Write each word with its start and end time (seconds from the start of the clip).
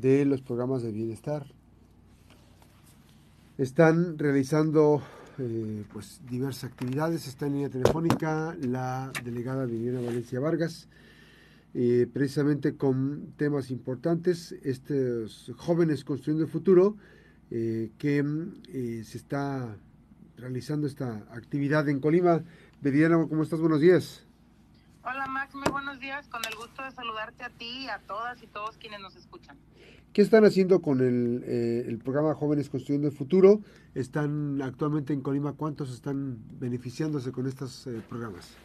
de 0.00 0.24
los 0.24 0.42
programas 0.42 0.82
de 0.82 0.92
bienestar. 0.92 1.46
Están 3.56 4.18
realizando 4.18 5.02
eh, 5.38 5.84
pues 5.92 6.20
diversas 6.28 6.70
actividades. 6.70 7.26
Está 7.26 7.46
en 7.46 7.54
línea 7.54 7.68
telefónica 7.68 8.56
la 8.60 9.10
delegada 9.24 9.66
Viviana 9.66 10.00
Valencia 10.00 10.40
Vargas, 10.40 10.88
eh, 11.74 12.06
precisamente 12.12 12.76
con 12.76 13.32
temas 13.36 13.70
importantes, 13.70 14.52
estos 14.62 15.52
jóvenes 15.56 16.04
construyendo 16.04 16.44
el 16.44 16.50
futuro, 16.50 16.96
eh, 17.50 17.90
que 17.98 18.22
se 19.04 19.16
está 19.16 19.76
realizando 20.36 20.86
esta 20.86 21.26
actividad 21.32 21.88
en 21.88 22.00
Colima. 22.00 22.42
Viviana, 22.80 23.26
¿cómo 23.28 23.42
estás? 23.42 23.60
Buenos 23.60 23.80
días. 23.80 24.24
Hola 25.02 25.26
Max, 25.26 25.54
muy 25.54 25.70
buenos 25.70 25.98
días. 26.00 26.28
Con 26.28 26.44
el 26.44 26.54
gusto 26.54 26.82
de 26.82 26.90
saludarte 26.90 27.42
a 27.42 27.50
ti, 27.50 27.88
a 27.88 27.98
todas 28.00 28.42
y 28.42 28.46
todos 28.46 28.76
quienes 28.76 29.00
nos 29.00 29.16
escuchan. 29.16 29.56
¿Qué 30.12 30.22
están 30.22 30.44
haciendo 30.44 30.80
con 30.80 31.00
el, 31.00 31.44
eh, 31.46 31.84
el, 31.86 31.98
programa 31.98 32.34
Jóvenes 32.34 32.70
Construyendo 32.70 33.08
el 33.08 33.14
Futuro? 33.14 33.60
¿Están 33.94 34.60
actualmente 34.62 35.12
en 35.12 35.20
Colima? 35.20 35.52
¿Cuántos 35.52 35.92
están 35.92 36.38
beneficiándose 36.58 37.30
con 37.30 37.46
estos 37.46 37.86
eh, 37.86 38.02
programas? 38.08 38.56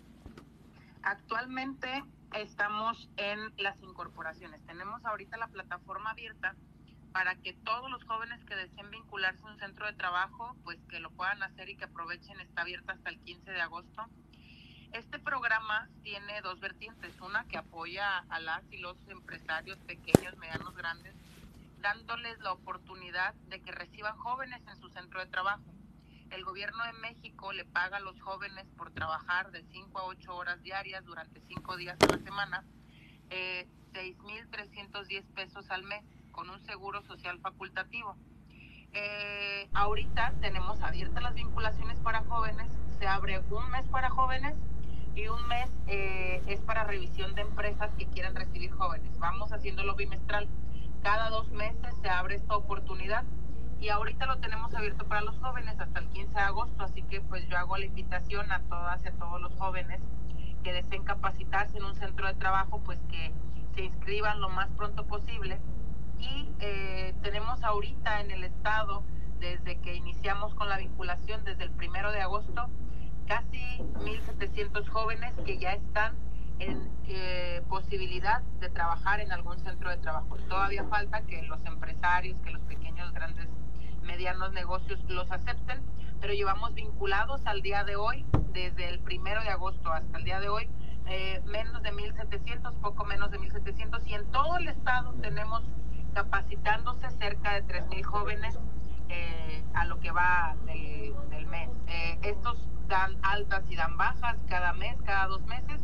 Actualmente 1.03 1.87
estamos 2.35 3.09
en 3.17 3.39
las 3.57 3.81
incorporaciones. 3.83 4.61
Tenemos 4.65 5.05
ahorita 5.05 5.37
la 5.37 5.47
plataforma 5.47 6.11
abierta 6.11 6.55
para 7.11 7.35
que 7.35 7.53
todos 7.53 7.91
los 7.91 8.03
jóvenes 8.05 8.43
que 8.45 8.55
deseen 8.55 8.89
vincularse 8.89 9.43
a 9.43 9.51
un 9.51 9.59
centro 9.59 9.85
de 9.85 9.93
trabajo, 9.93 10.55
pues 10.63 10.79
que 10.89 10.99
lo 10.99 11.11
puedan 11.11 11.43
hacer 11.43 11.69
y 11.69 11.75
que 11.75 11.85
aprovechen. 11.85 12.39
Está 12.39 12.61
abierta 12.61 12.93
hasta 12.93 13.09
el 13.09 13.19
15 13.19 13.51
de 13.51 13.61
agosto 13.61 14.03
este 14.93 15.17
programa 15.17 15.89
tiene 16.03 16.39
dos 16.41 16.59
vertientes, 16.59 17.19
una 17.19 17.45
que 17.45 17.57
apoya 17.57 18.19
a 18.29 18.39
las 18.39 18.61
y 18.71 18.77
los 18.77 18.95
empresarios 19.09 19.79
pequeños, 19.79 20.37
medianos, 20.37 20.75
grandes, 20.75 21.15
dándoles 21.83 22.39
la 22.39 22.53
oportunidad 22.53 23.35
de 23.49 23.61
que 23.61 23.73
reciban 23.73 24.17
jóvenes 24.17 24.61
en 24.67 24.77
su 24.77 24.89
centro 24.89 25.19
de 25.19 25.27
trabajo. 25.27 25.65
El 26.31 26.45
gobierno 26.45 26.81
de 26.85 26.93
México 26.93 27.51
le 27.51 27.65
paga 27.65 27.97
a 27.97 27.99
los 27.99 28.19
jóvenes 28.21 28.65
por 28.77 28.91
trabajar 28.91 29.51
de 29.51 29.63
5 29.65 29.99
a 29.99 30.05
8 30.05 30.33
horas 30.33 30.63
diarias 30.63 31.03
durante 31.03 31.41
5 31.41 31.75
días 31.75 31.97
a 32.01 32.13
la 32.13 32.23
semana, 32.23 32.63
eh, 33.29 33.67
6.310 33.91 35.25
pesos 35.35 35.69
al 35.69 35.83
mes 35.83 36.03
con 36.31 36.49
un 36.49 36.65
seguro 36.65 37.03
social 37.03 37.39
facultativo. 37.41 38.15
Eh, 38.93 39.69
ahorita 39.73 40.33
tenemos 40.39 40.81
abiertas 40.81 41.21
las 41.21 41.33
vinculaciones 41.33 41.99
para 41.99 42.23
jóvenes, 42.23 42.71
se 42.97 43.07
abre 43.07 43.39
un 43.39 43.69
mes 43.71 43.85
para 43.89 44.09
jóvenes 44.09 44.55
y 45.15 45.27
un 45.27 45.45
mes 45.47 45.69
eh, 45.87 46.41
es 46.47 46.61
para 46.61 46.85
revisión 46.85 47.35
de 47.35 47.41
empresas 47.41 47.91
que 47.97 48.07
quieran 48.07 48.35
recibir 48.35 48.71
jóvenes. 48.71 49.19
Vamos 49.19 49.51
haciéndolo 49.51 49.95
bimestral. 49.95 50.47
Cada 51.03 51.29
dos 51.29 51.51
meses 51.51 51.93
se 52.01 52.09
abre 52.09 52.35
esta 52.35 52.55
oportunidad 52.55 53.25
y 53.81 53.89
ahorita 53.89 54.25
lo 54.25 54.37
tenemos 54.37 54.73
abierto 54.73 55.05
para 55.05 55.21
los 55.21 55.37
jóvenes 55.39 55.77
hasta 55.77 55.99
el 55.99 56.07
15 56.07 56.33
de 56.33 56.39
agosto, 56.39 56.83
así 56.83 57.03
que 57.03 57.19
pues 57.19 57.45
yo 57.49 57.57
hago 57.57 57.75
la 57.75 57.85
invitación 57.85 58.49
a 58.53 58.61
todas 58.61 59.03
y 59.03 59.09
a 59.09 59.11
todos 59.11 59.41
los 59.41 59.53
jóvenes 59.55 59.99
que 60.63 60.71
deseen 60.71 61.03
capacitarse 61.03 61.77
en 61.77 61.83
un 61.83 61.95
centro 61.95 62.25
de 62.25 62.35
trabajo, 62.35 62.81
pues 62.85 62.97
que 63.09 63.33
se 63.75 63.83
inscriban 63.83 64.39
lo 64.39 64.47
más 64.49 64.69
pronto 64.71 65.05
posible. 65.05 65.59
Y 66.19 66.47
eh, 66.59 67.13
tenemos 67.21 67.61
ahorita 67.63 68.21
en 68.21 68.31
el 68.31 68.45
estado, 68.45 69.03
desde 69.39 69.81
que 69.81 69.95
iniciamos 69.95 70.55
con 70.55 70.69
la 70.69 70.77
vinculación, 70.77 71.43
desde 71.43 71.65
el 71.65 71.71
primero 71.71 72.13
de 72.13 72.21
agosto, 72.21 72.69
casi 73.27 73.59
1.700 74.05 74.87
jóvenes 74.87 75.35
que 75.45 75.57
ya 75.57 75.73
están 75.73 76.15
en 76.63 76.89
eh, 77.05 77.61
posibilidad 77.69 78.41
de 78.59 78.69
trabajar 78.69 79.19
en 79.19 79.31
algún 79.31 79.59
centro 79.59 79.89
de 79.89 79.97
trabajo. 79.97 80.37
Todavía 80.49 80.83
falta 80.85 81.21
que 81.21 81.41
los 81.43 81.63
empresarios, 81.65 82.39
que 82.41 82.51
los 82.51 82.61
pequeños, 82.63 83.11
grandes, 83.13 83.47
medianos 84.03 84.51
negocios 84.53 84.99
los 85.07 85.31
acepten, 85.31 85.81
pero 86.19 86.33
llevamos 86.33 86.73
vinculados 86.73 87.45
al 87.45 87.61
día 87.61 87.83
de 87.83 87.95
hoy, 87.95 88.25
desde 88.51 88.89
el 88.89 88.99
primero 88.99 89.41
de 89.41 89.49
agosto 89.49 89.91
hasta 89.91 90.17
el 90.17 90.23
día 90.23 90.39
de 90.39 90.49
hoy, 90.49 90.69
eh, 91.07 91.41
menos 91.45 91.81
de 91.83 91.91
1.700, 91.91 92.73
poco 92.79 93.03
menos 93.05 93.31
de 93.31 93.39
1.700, 93.39 94.05
y 94.05 94.13
en 94.13 94.25
todo 94.31 94.57
el 94.57 94.67
estado 94.67 95.13
tenemos 95.21 95.63
capacitándose 96.13 97.09
cerca 97.11 97.53
de 97.53 97.63
3.000 97.65 98.03
jóvenes 98.03 98.59
eh, 99.09 99.63
a 99.73 99.85
lo 99.85 99.99
que 99.99 100.11
va 100.11 100.55
del, 100.65 101.13
del 101.29 101.47
mes. 101.47 101.69
estos 102.21 102.69
dan 102.87 103.17
altas 103.23 103.63
y 103.69 103.75
dan 103.75 103.97
bajas 103.97 104.37
cada 104.47 104.73
mes, 104.73 104.95
cada 105.03 105.27
dos 105.27 105.41
meses. 105.45 105.81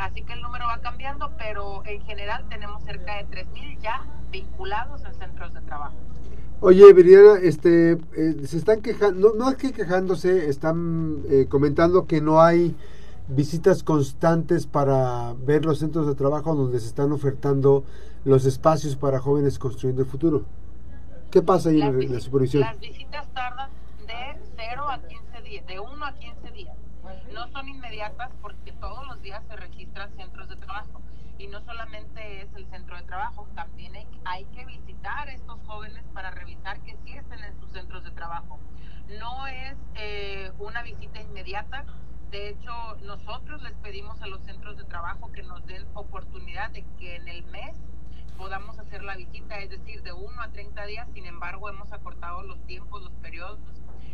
Así 0.00 0.22
que 0.22 0.32
el 0.32 0.40
número 0.40 0.64
va 0.66 0.78
cambiando, 0.80 1.30
pero 1.36 1.84
en 1.84 2.00
general 2.06 2.46
tenemos 2.48 2.82
cerca 2.84 3.16
de 3.18 3.26
3.000 3.26 3.78
ya 3.80 4.06
vinculados 4.30 5.04
en 5.04 5.14
centros 5.14 5.52
de 5.52 5.60
trabajo. 5.60 5.94
Oye, 6.62 6.90
Viriana, 6.94 7.38
este, 7.42 7.92
eh, 8.16 8.46
se 8.46 8.56
están 8.56 8.80
quejando, 8.80 9.34
no, 9.34 9.50
es 9.50 9.56
que 9.56 9.72
quejándose, 9.72 10.48
están 10.48 11.22
eh, 11.28 11.46
comentando 11.50 12.06
que 12.06 12.22
no 12.22 12.40
hay 12.40 12.74
visitas 13.28 13.82
constantes 13.82 14.66
para 14.66 15.34
ver 15.34 15.66
los 15.66 15.78
centros 15.80 16.06
de 16.06 16.14
trabajo 16.14 16.54
donde 16.54 16.80
se 16.80 16.86
están 16.86 17.12
ofertando 17.12 17.84
los 18.24 18.46
espacios 18.46 18.96
para 18.96 19.20
jóvenes 19.20 19.58
construyendo 19.58 20.02
el 20.02 20.08
futuro. 20.08 20.46
¿Qué 21.30 21.42
pasa 21.42 21.68
ahí 21.68 21.82
en 21.82 22.12
la 22.12 22.20
supervisión? 22.20 22.62
Las 22.62 22.80
visitas 22.80 23.28
tardan 23.34 23.68
de 24.06 24.40
0 24.56 24.88
a 24.88 24.98
15 24.98 25.42
días, 25.42 25.66
de 25.66 25.78
1 25.78 26.04
a 26.06 26.14
15 26.14 26.50
no 27.32 27.48
son 27.48 27.68
inmediatas 27.68 28.30
porque 28.40 28.72
todos 28.72 29.06
los 29.06 29.20
días 29.22 29.42
se 29.48 29.56
registran 29.56 30.14
centros 30.16 30.48
de 30.48 30.56
trabajo. 30.56 31.00
Y 31.38 31.46
no 31.46 31.60
solamente 31.62 32.42
es 32.42 32.54
el 32.54 32.68
centro 32.68 32.96
de 32.96 33.02
trabajo, 33.04 33.48
también 33.54 33.94
hay, 34.24 34.44
que 34.46 34.64
visitar 34.66 35.28
a 35.28 35.32
estos 35.32 35.58
jóvenes 35.66 36.04
para 36.12 36.30
revisar 36.30 36.80
que 36.82 36.96
sí 37.02 37.16
estén 37.16 37.42
en 37.42 37.58
sus 37.60 37.72
centros 37.72 38.04
de 38.04 38.10
trabajo. 38.10 38.58
No 39.18 39.46
es 39.46 39.76
eh, 39.94 40.52
una 40.58 40.82
visita 40.82 41.20
inmediata, 41.20 41.86
de 42.30 42.50
hecho 42.50 42.72
nosotros 43.02 43.62
les 43.62 43.72
pedimos 43.78 44.20
a 44.20 44.26
los 44.26 44.42
centros 44.42 44.76
de 44.76 44.84
trabajo 44.84 45.32
que 45.32 45.42
nos 45.42 45.64
den 45.66 45.86
oportunidad 45.94 46.70
de 46.70 46.84
que 46.98 47.16
en 47.16 47.26
el 47.28 47.42
mes 47.44 47.74
podamos 48.36 48.78
hacer 48.78 49.02
la 49.02 49.16
visita, 49.16 49.58
es 49.58 49.70
decir, 49.70 50.02
de 50.02 50.12
1 50.12 50.42
a 50.42 50.48
30 50.48 50.84
días, 50.86 51.08
sin 51.12 51.26
embargo 51.26 51.68
hemos 51.68 51.92
acortado 51.92 52.42
los 52.42 52.64
tiempos, 52.66 53.02
los 53.02 53.12
periodos 53.14 53.58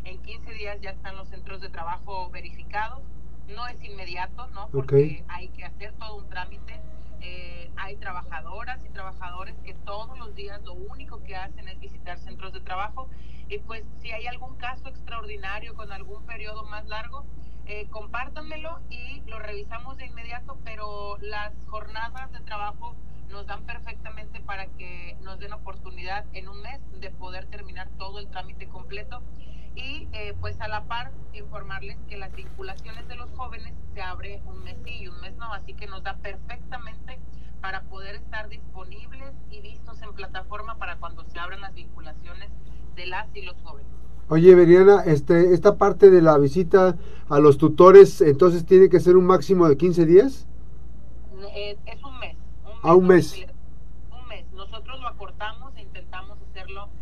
en 0.06 0.22
15 0.22 0.53
días 0.53 0.81
ya 0.81 0.91
están 0.91 1.17
los 1.17 1.28
centros 1.28 1.61
de 1.61 1.69
trabajo 1.69 2.31
verificados. 2.31 3.03
No 3.49 3.67
es 3.67 3.83
inmediato, 3.83 4.47
¿no? 4.49 4.69
Porque 4.71 5.25
hay 5.28 5.49
que 5.49 5.65
hacer 5.65 5.93
todo 5.94 6.17
un 6.17 6.28
trámite. 6.28 6.81
Eh, 7.21 7.71
hay 7.77 7.97
trabajadoras 7.97 8.84
y 8.84 8.89
trabajadores 8.91 9.56
que 9.65 9.75
todos 9.75 10.17
los 10.19 10.34
días 10.34 10.62
lo 10.65 10.75
único 10.75 11.22
que 11.22 11.34
hacen 11.34 11.69
es 11.69 11.78
visitar 11.81 12.19
centros 12.19 12.53
de 12.53 12.61
trabajo. 12.61 13.09
Y 13.49 13.59
pues 13.59 13.84
si 14.00 14.12
hay 14.12 14.27
algún 14.27 14.56
caso 14.56 14.89
extraordinario 14.89 15.75
con 15.75 15.93
algún 15.93 16.25
periodo 16.25 16.65
más 16.65 16.87
largo, 16.87 17.25
eh, 17.67 17.88
compártanmelo 17.91 18.81
y 18.91 19.23
lo 19.27 19.38
revisamos 19.41 19.97
de 19.97 20.06
inmediato, 20.06 20.59
pero 20.65 21.19
las 21.21 21.53
jornadas 21.67 22.31
de 22.33 22.41
trabajo 22.41 22.94
nos 23.28 23.47
dan 23.47 23.65
perfectamente 23.65 24.41
para 24.41 24.67
que 24.67 25.17
nos 25.23 25.38
den 25.41 25.53
oportunidad 25.53 26.25
en 26.33 26.49
un 26.49 26.62
mes 26.62 26.81
de 27.00 27.11
poder 27.11 27.47
terminar 27.47 27.88
todo 27.99 28.21
el 28.21 28.28
trámite 28.28 28.69
completo 28.69 29.21
y 29.76 30.09
eh, 30.12 30.34
pues 30.41 30.60
a 30.60 30.69
la 30.69 30.84
par 30.84 31.12
informarles 31.34 31.98
que 32.09 32.16
las 32.16 32.34
vinculaciones 32.34 33.06
de 33.09 33.14
los 33.14 33.31
jóvenes 33.32 33.75
se 33.94 34.00
abre 34.00 34.42
un 34.47 34.64
mes 34.64 34.76
sí 34.84 35.03
y 35.03 35.09
un 35.09 35.20
mes 35.20 35.37
no, 35.37 35.53
así 35.53 35.75
que 35.75 35.87
nos 35.87 36.03
da 36.03 36.16
perfectamente 36.16 37.20
para 37.60 37.82
poder 37.82 38.16
estar 38.16 38.48
disponibles 38.48 39.34
y 39.50 39.60
vistos 39.60 40.00
en 40.03 40.12
plataforma 40.14 40.76
para 40.78 40.97
cuando 40.97 41.25
se 41.25 41.38
abran 41.38 41.60
las 41.60 41.75
vinculaciones 41.75 42.50
de 42.94 43.06
las 43.06 43.28
y 43.34 43.42
los 43.42 43.56
jóvenes. 43.62 43.91
Oye, 44.28 44.54
Veriana, 44.54 45.03
este, 45.04 45.54
esta 45.54 45.76
parte 45.76 46.10
de 46.10 46.20
la 46.20 46.37
visita 46.38 46.97
a 47.28 47.38
los 47.38 47.58
tutores, 47.58 48.20
entonces 48.20 48.64
tiene 48.64 48.88
que 48.88 48.98
ser 48.98 49.16
un 49.16 49.26
máximo 49.26 49.69
de 49.69 49.76
15 49.76 50.06
días? 50.06 50.48
Eh, 51.54 51.78
es 51.87 52.03
un 52.03 52.19
mes. 52.19 52.37
Un 52.64 52.72
mes 52.72 52.81
a 52.82 52.94
un 52.94 53.06
mes. 53.06 53.47
Un 54.10 54.28
mes. 54.28 54.44
Nosotros 54.53 55.00
lo 55.00 55.08
acortamos 55.08 55.76
e 55.76 55.82
intentamos 55.82 56.38
hacerlo 56.50 56.84
en 56.84 56.87
15 56.87 56.87
días 56.87 56.95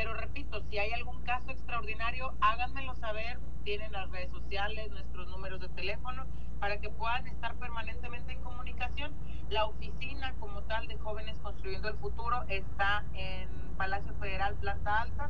pero 0.00 0.14
repito, 0.14 0.62
si 0.70 0.78
hay 0.78 0.92
algún 0.92 1.20
caso 1.24 1.50
extraordinario, 1.50 2.32
háganmelo 2.40 2.94
saber. 2.94 3.38
Tienen 3.64 3.92
las 3.92 4.10
redes 4.10 4.30
sociales, 4.30 4.90
nuestros 4.90 5.28
números 5.28 5.60
de 5.60 5.68
teléfono, 5.68 6.24
para 6.58 6.80
que 6.80 6.88
puedan 6.88 7.26
estar 7.26 7.54
permanentemente 7.56 8.32
en 8.32 8.40
comunicación. 8.40 9.12
La 9.50 9.66
oficina 9.66 10.32
como 10.40 10.62
tal 10.62 10.88
de 10.88 10.96
Jóvenes 10.96 11.38
Construyendo 11.42 11.88
el 11.88 11.96
Futuro 11.96 12.44
está 12.48 13.04
en 13.12 13.46
Palacio 13.76 14.14
Federal, 14.14 14.54
Planta 14.54 15.02
Alta, 15.02 15.28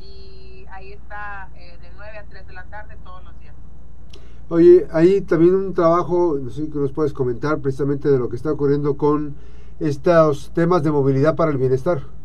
y 0.00 0.64
ahí 0.70 0.92
está 0.92 1.50
eh, 1.54 1.76
de 1.82 1.90
9 1.94 2.18
a 2.18 2.24
3 2.24 2.46
de 2.46 2.52
la 2.54 2.64
tarde 2.64 2.96
todos 3.04 3.22
los 3.22 3.38
días. 3.38 3.54
Oye, 4.48 4.86
hay 4.92 5.20
también 5.20 5.54
un 5.54 5.74
trabajo, 5.74 6.38
no 6.40 6.48
sé 6.48 6.64
si 6.64 6.70
nos 6.70 6.92
puedes 6.92 7.12
comentar 7.12 7.58
precisamente 7.58 8.08
de 8.08 8.18
lo 8.18 8.30
que 8.30 8.36
está 8.36 8.50
ocurriendo 8.50 8.96
con 8.96 9.36
estos 9.78 10.52
temas 10.54 10.82
de 10.82 10.90
movilidad 10.90 11.36
para 11.36 11.50
el 11.50 11.58
bienestar. 11.58 12.15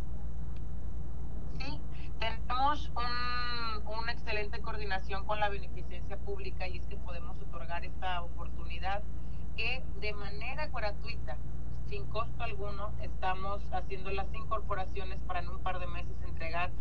Con 5.27 5.39
la 5.39 5.49
beneficencia 5.49 6.17
pública 6.17 6.67
y 6.67 6.77
es 6.77 6.87
que 6.87 6.97
podemos 6.97 7.39
otorgar 7.39 7.85
esta 7.85 8.23
oportunidad 8.23 9.03
que 9.55 9.83
de 9.99 10.11
manera 10.13 10.67
gratuita, 10.67 11.37
sin 11.87 12.07
costo 12.07 12.43
alguno 12.43 12.91
estamos 13.01 13.61
haciendo 13.71 14.09
las 14.09 14.33
incorporaciones 14.33 15.19
para 15.27 15.41
en 15.41 15.49
un 15.49 15.59
par 15.59 15.77
de 15.77 15.85
meses 15.85 16.15
entregar 16.23 16.71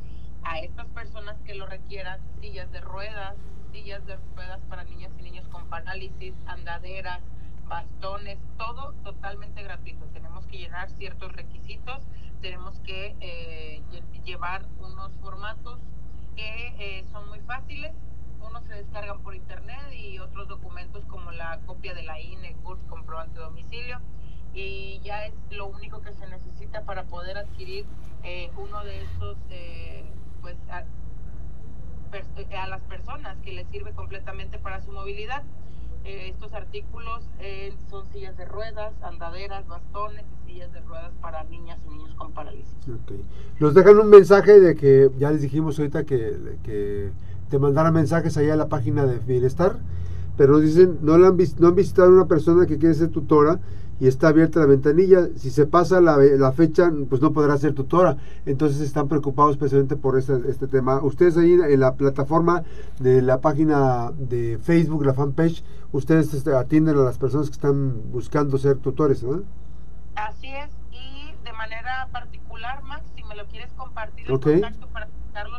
a 0.45 0.61
estas 0.61 0.87
personas 0.89 1.37
que 1.43 1.55
lo 1.55 1.67
requieran 1.67 2.21
sillas 2.41 2.73
de 2.73 2.81
ruedas, 2.81 3.37
sillas 3.71 4.07
de 4.07 4.17
ruedas 4.35 4.61
para 4.71 4.85
niñas 4.85 5.13
y 5.19 5.23
niños 5.23 5.47
con 5.49 5.69
parálisis, 5.69 6.35
andaderas, 6.47 7.21
bastones, 7.69 8.39
todo 8.57 8.95
totalmente 9.05 9.63
gratuito. 9.63 10.07
Tenemos 10.07 10.47
que 10.47 10.57
llenar 10.57 10.89
ciertos 10.91 11.33
requisitos, 11.33 12.03
tenemos 12.41 12.81
que 12.81 13.15
eh, 13.21 13.83
llevar 14.25 14.65
unos 14.81 15.13
formatos 15.21 15.79
que 16.37 16.75
eh, 16.79 17.05
son 17.13 17.29
muy 17.29 17.41
fáciles. 17.41 17.93
Unos 18.41 18.65
se 18.65 18.75
descargan 18.75 19.23
por 19.23 19.35
internet 19.35 19.93
y 19.93 20.19
otros 20.19 20.49
documentos 20.49 21.05
como 21.07 21.31
la 21.31 21.61
copia 21.67 21.95
de 21.95 22.03
la 22.03 22.21
INE, 22.21 22.57
CURS, 22.63 22.81
comprobante 22.89 23.39
de 23.39 23.45
domicilio. 23.45 24.01
Y 24.55 25.01
ya 25.05 25.27
es 25.27 25.35
lo 25.51 25.67
único 25.67 26.01
que 26.03 26.13
se 26.13 26.27
necesita 26.27 26.83
para 26.85 27.05
poder 27.05 27.39
adquirir 27.39 27.87
eh, 28.25 28.51
uno 28.57 28.83
de 28.85 29.03
estos, 29.03 29.37
pues, 30.41 30.57
a, 30.71 30.85
a 32.61 32.67
las 32.67 32.83
personas 32.83 33.37
que 33.43 33.53
les 33.53 33.69
sirve 33.69 33.93
completamente 33.93 34.59
para 34.59 34.81
su 34.81 34.91
movilidad. 34.91 35.45
Eh, 36.05 36.31
estos 36.31 36.53
artículos 36.55 37.23
eh, 37.41 37.75
son 37.91 38.07
sillas 38.13 38.37
de 38.37 38.45
ruedas, 38.47 38.93
andaderas, 39.03 39.67
bastones 39.69 40.25
y 40.33 40.53
sillas 40.53 40.73
de 40.73 40.81
ruedas 40.81 41.13
para 41.21 41.45
niñas 41.45 41.79
y 41.87 41.91
niños 41.91 42.15
con 42.15 42.33
parálisis. 42.33 42.75
Okay. 43.05 43.23
Nos 43.59 43.75
dejan 43.75 43.99
un 43.99 44.09
mensaje 44.09 44.61
de 44.61 44.75
que 44.75 45.11
ya 45.19 45.31
les 45.31 45.43
dijimos 45.43 45.79
ahorita 45.79 46.05
que, 46.05 46.57
que 46.65 47.11
te 47.51 47.59
mandaran 47.59 47.93
mensajes 47.93 48.37
allá 48.37 48.55
a 48.55 48.57
la 48.57 48.69
página 48.69 49.05
de 49.05 49.19
Bienestar, 49.19 49.77
pero 50.41 50.59
dicen 50.59 51.01
no, 51.03 51.19
la 51.19 51.29
han, 51.29 51.37
no 51.59 51.69
han 51.69 51.75
visitado 51.75 52.09
a 52.09 52.13
una 52.13 52.25
persona 52.25 52.65
que 52.65 52.79
quiere 52.79 52.95
ser 52.95 53.11
tutora 53.11 53.61
y 54.01 54.07
está 54.07 54.29
abierta 54.29 54.61
la 54.61 54.65
ventanilla. 54.65 55.29
Si 55.37 55.51
se 55.51 55.67
pasa 55.67 56.01
la, 56.01 56.17
la, 56.17 56.53
fecha, 56.53 56.91
pues 57.11 57.21
no 57.21 57.35
podrá 57.35 57.59
ser 57.59 57.75
tutora. 57.75 58.17
Entonces 58.47 58.81
están 58.81 59.07
preocupados 59.07 59.51
especialmente 59.51 59.97
por 59.97 60.19
este, 60.19 60.41
este 60.49 60.67
tema. 60.67 61.03
Ustedes 61.03 61.37
ahí 61.37 61.53
en 61.53 61.79
la 61.79 61.95
plataforma 61.95 62.63
de 63.01 63.21
la 63.21 63.43
página 63.43 64.13
de 64.17 64.59
Facebook, 64.63 65.05
la 65.05 65.13
fanpage, 65.13 65.63
ustedes 65.93 66.33
este, 66.33 66.55
atienden 66.55 66.97
a 66.97 67.03
las 67.03 67.19
personas 67.19 67.49
que 67.49 67.57
están 67.57 68.11
buscando 68.11 68.57
ser 68.57 68.79
tutores, 68.79 69.23
¿no? 69.23 69.43
Así 70.15 70.49
es. 70.49 70.71
Y 70.91 71.35
de 71.45 71.53
manera 71.53 72.09
particular, 72.13 72.83
Max, 72.85 73.03
si 73.15 73.23
me 73.25 73.37
lo 73.37 73.45
quieres 73.45 73.71
compartir 73.75 74.25
el 74.25 74.41
contacto 74.41 74.87
para 74.87 75.07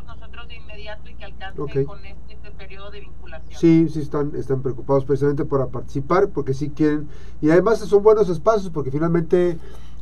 nosotros 0.07 0.47
de 0.47 0.55
inmediato 0.55 1.09
y 1.09 1.15
que 1.15 1.25
alcance 1.25 1.85
con 1.85 2.05
este, 2.05 2.11
este, 2.11 2.30
periodo 2.61 2.91
de 2.91 3.01
vinculación. 3.01 3.59
Sí, 3.59 3.89
sí 3.89 4.01
están, 4.01 4.35
están 4.35 4.61
preocupados 4.61 5.03
precisamente 5.05 5.45
por 5.45 5.67
participar, 5.71 6.29
porque 6.29 6.53
sí 6.53 6.69
quieren, 6.69 7.09
y 7.41 7.49
además 7.49 7.79
son 7.79 8.03
buenos 8.03 8.29
espacios, 8.29 8.69
porque 8.69 8.91
finalmente 8.91 9.57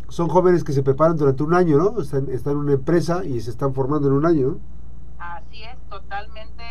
son 0.10 0.28
jóvenes 0.28 0.66
que 0.66 0.74
se 0.74 0.84
preparan 0.84 1.16
durante 1.16 1.42
un 1.44 1.54
año, 1.54 1.78
¿no? 1.78 2.02
Están, 2.02 2.30
están 2.30 2.52
en 2.54 2.60
una 2.60 2.74
empresa 2.74 3.24
y 3.24 3.40
se 3.40 3.52
están 3.52 3.74
formando 3.74 4.10
en 4.10 4.16
un 4.16 4.26
año, 4.26 4.50
¿no? 4.50 4.60
Así 5.20 5.64
es, 5.64 5.78
totalmente 5.90 6.64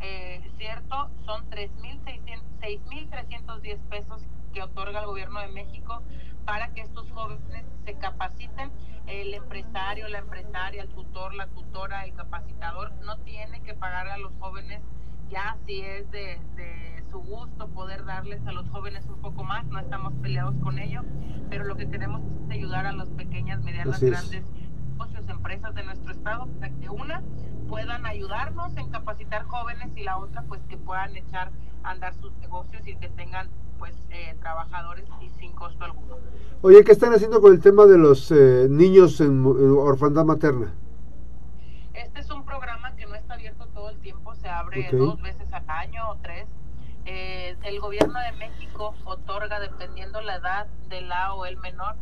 eh, 0.00 0.48
cierto. 0.58 1.08
Son 1.24 1.44
6.310 1.50 3.78
pesos 3.90 4.22
que 4.54 4.62
otorga 4.62 5.00
el 5.00 5.06
gobierno 5.06 5.40
de 5.40 5.48
México 5.48 6.02
para 6.44 6.68
que 6.68 6.82
estos 6.82 7.10
jóvenes 7.10 7.64
se 7.84 7.94
capaciten 7.94 8.70
el 9.06 9.34
empresario, 9.34 10.08
la 10.08 10.18
empresaria, 10.18 10.82
el 10.82 10.88
tutor, 10.88 11.34
la 11.34 11.48
tutora, 11.48 12.04
el 12.04 12.14
capacitador 12.14 12.92
no 13.04 13.16
tiene 13.18 13.60
que 13.62 13.74
pagar 13.74 14.08
a 14.08 14.18
los 14.18 14.32
jóvenes 14.38 14.80
ya 15.32 15.56
si 15.66 15.80
es 15.80 16.10
de, 16.10 16.38
su 17.10 17.18
gusto 17.20 17.68
poder 17.68 18.04
darles 18.04 18.46
a 18.46 18.52
los 18.52 18.68
jóvenes 18.70 19.04
un 19.06 19.20
poco 19.20 19.44
más, 19.44 19.66
no 19.66 19.78
estamos 19.78 20.12
peleados 20.22 20.54
con 20.62 20.78
ello, 20.78 21.02
pero 21.50 21.64
lo 21.64 21.76
que 21.76 21.88
queremos 21.88 22.22
es 22.44 22.50
ayudar 22.50 22.86
a 22.86 22.92
las 22.92 23.08
pequeñas, 23.10 23.62
medianas, 23.62 24.00
grandes 24.00 24.44
negocios, 24.92 25.28
empresas 25.28 25.74
de 25.74 25.84
nuestro 25.84 26.12
estado 26.12 26.46
para 26.58 26.72
que 26.72 26.88
una 26.88 27.22
puedan 27.68 28.06
ayudarnos 28.06 28.76
en 28.76 28.90
capacitar 28.90 29.44
jóvenes 29.44 29.90
y 29.96 30.02
la 30.02 30.18
otra 30.18 30.42
pues 30.42 30.60
que 30.68 30.76
puedan 30.76 31.16
echar 31.16 31.50
a 31.82 31.90
andar 31.90 32.14
sus 32.14 32.32
negocios 32.36 32.86
y 32.86 32.96
que 32.96 33.08
tengan 33.08 33.48
pues 33.78 33.94
eh, 34.10 34.36
trabajadores 34.40 35.06
y 35.20 35.28
sin 35.40 35.52
costo 35.52 35.84
alguno. 35.84 36.16
Oye, 36.60 36.84
¿qué 36.84 36.92
están 36.92 37.12
haciendo 37.12 37.40
con 37.40 37.52
el 37.52 37.60
tema 37.60 37.86
de 37.86 37.98
los 37.98 38.30
eh, 38.30 38.66
niños 38.70 39.20
en, 39.20 39.44
orfandad 39.44 40.24
materna? 40.24 40.72
Este 41.94 42.20
es 42.20 42.30
un 42.30 42.44
programa 42.44 42.94
que 42.94 43.06
no 43.06 43.14
está 43.14 43.34
abierto 43.34 43.66
todo 43.68 43.90
el 43.90 43.98
tiempo, 43.98 44.31
se 44.42 44.48
abre 44.48 44.88
dos 44.92 45.20
veces 45.22 45.52
al 45.52 45.68
año 45.68 46.10
o 46.10 46.16
tres. 46.16 46.46
Eh, 47.04 47.56
el 47.64 47.80
gobierno 47.80 48.18
de 48.20 48.32
México 48.32 48.94
otorga, 49.04 49.60
dependiendo 49.60 50.20
la 50.20 50.36
edad 50.36 50.66
de 50.88 51.00
la 51.00 51.34
o 51.34 51.46
el 51.46 51.56
menor, 51.56 51.96